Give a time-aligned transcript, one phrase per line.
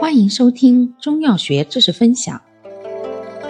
[0.00, 2.40] 欢迎收听中药学知识分享。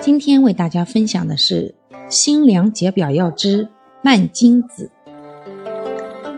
[0.00, 1.74] 今天为大家分享的是
[2.08, 3.68] 辛凉解表药之
[4.02, 4.90] 蔓荆子。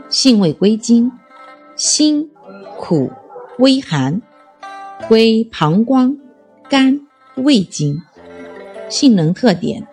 [0.08, 1.10] 性味归经：
[1.76, 2.30] 辛、
[2.78, 3.10] 苦、
[3.58, 4.20] 微寒，
[5.08, 6.16] 归膀胱、
[6.68, 7.00] 肝、
[7.36, 8.00] 胃经。
[8.88, 9.86] 性能特点：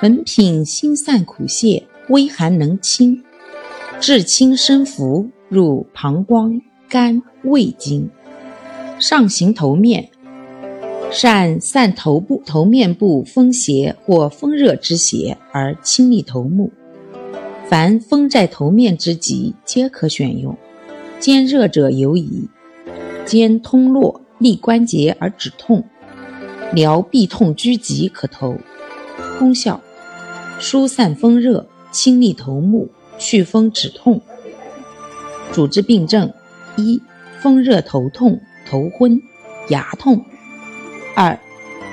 [0.00, 3.24] 本品辛散苦泄，微寒能清，
[4.00, 8.08] 至清生浮，入膀胱、肝、胃经。
[8.98, 10.08] 上行头面，
[11.12, 16.72] 善散头部、头面部风邪或风热之邪，而清利头目。
[17.68, 20.56] 凡风在头面之疾，皆可选用。
[21.20, 22.48] 兼热者尤宜。
[23.24, 25.84] 兼通络、利关节而止痛，
[26.72, 28.56] 疗痹痛拘急可投。
[29.38, 29.80] 功效：
[30.58, 34.20] 疏散风热，清利头目，祛风止痛。
[35.52, 36.32] 主治病症：
[36.76, 37.00] 一、
[37.38, 38.40] 风热头痛。
[38.68, 39.22] 头昏、
[39.68, 40.18] 牙痛；
[41.14, 41.38] 二、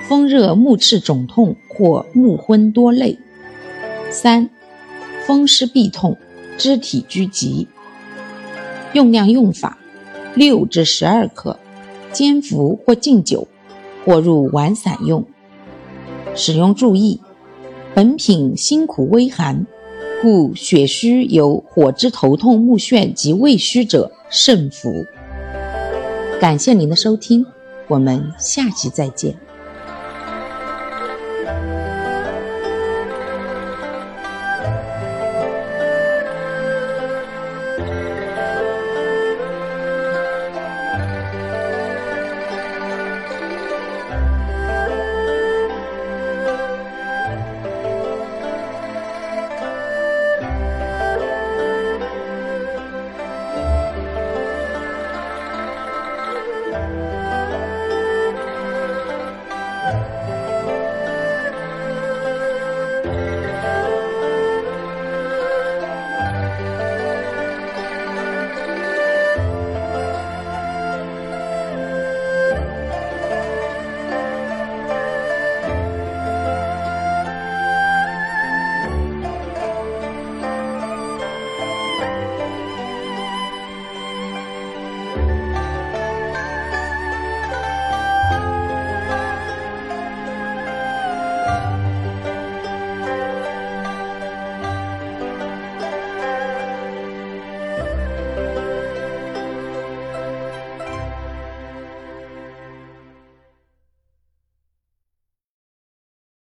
[0.09, 3.17] 风热目赤肿痛或目昏多泪；
[4.11, 4.49] 三、
[5.25, 6.17] 风湿痹痛、
[6.57, 7.67] 肢体拘急。
[8.91, 9.77] 用量用法：
[10.35, 11.57] 六至十二克，
[12.11, 13.47] 煎服或敬酒，
[14.03, 15.25] 或入丸散用。
[16.35, 17.21] 使用注意：
[17.93, 19.65] 本品辛苦微寒，
[20.21, 25.05] 故血虚有火之头痛、目眩及胃虚者慎服。
[26.39, 27.45] 感谢您的收听
[27.87, 29.35] 我们下期再见。